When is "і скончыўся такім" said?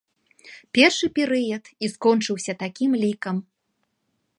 1.85-2.91